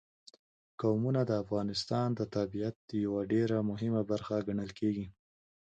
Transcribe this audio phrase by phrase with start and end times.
[0.81, 5.05] قومونه د افغانستان د طبیعت یوه ډېره مهمه برخه ګڼل کېږي.